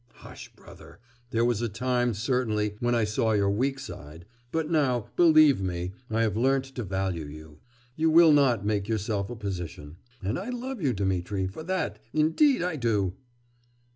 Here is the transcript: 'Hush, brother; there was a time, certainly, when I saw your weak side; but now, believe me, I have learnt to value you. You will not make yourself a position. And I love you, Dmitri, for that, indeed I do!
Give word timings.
'Hush, 0.13 0.51
brother; 0.55 0.97
there 1.29 1.45
was 1.45 1.61
a 1.61 1.69
time, 1.69 2.15
certainly, 2.15 2.73
when 2.79 2.95
I 2.95 3.03
saw 3.03 3.33
your 3.33 3.51
weak 3.51 3.77
side; 3.77 4.25
but 4.51 4.67
now, 4.67 5.11
believe 5.15 5.61
me, 5.61 5.91
I 6.09 6.23
have 6.23 6.35
learnt 6.35 6.65
to 6.73 6.83
value 6.83 7.27
you. 7.27 7.59
You 7.95 8.09
will 8.09 8.31
not 8.33 8.65
make 8.65 8.87
yourself 8.87 9.29
a 9.29 9.35
position. 9.35 9.97
And 10.23 10.39
I 10.39 10.49
love 10.49 10.81
you, 10.81 10.93
Dmitri, 10.93 11.45
for 11.45 11.61
that, 11.65 11.99
indeed 12.13 12.63
I 12.63 12.77
do! 12.77 13.13